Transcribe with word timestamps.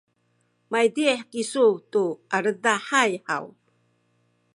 maydih 0.71 1.19
kisu 1.31 1.65
tu 1.91 2.03
aledahay 2.35 3.11
haw? 3.27 3.45